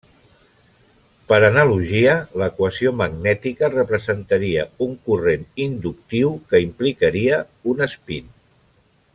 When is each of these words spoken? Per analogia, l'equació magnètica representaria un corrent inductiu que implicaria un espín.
Per 1.31 1.37
analogia, 1.49 2.15
l'equació 2.43 2.93
magnètica 3.03 3.71
representaria 3.75 4.65
un 4.87 4.97
corrent 5.11 5.47
inductiu 5.69 6.35
que 6.51 6.65
implicaria 6.69 7.43
un 7.75 7.87
espín. 7.91 8.37